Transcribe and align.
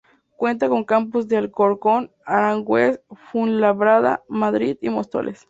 Cuenta 0.35 0.67
con 0.67 0.83
campus 0.83 1.29
en 1.31 1.37
Alcorcón, 1.37 2.11
Aranjuez, 2.25 3.03
Fuenlabrada, 3.31 4.23
Madrid 4.27 4.75
y 4.81 4.89
Móstoles. 4.89 5.39